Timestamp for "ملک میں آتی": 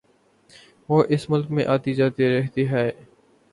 1.29-1.93